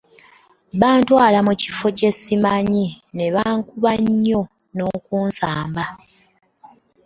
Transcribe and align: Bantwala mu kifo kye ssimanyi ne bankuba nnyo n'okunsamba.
Bantwala 0.81 1.39
mu 1.47 1.53
kifo 1.61 1.87
kye 1.97 2.11
ssimanyi 2.15 2.85
ne 3.15 3.27
bankuba 3.35 3.91
nnyo 4.05 4.41
n'okunsamba. 4.75 5.83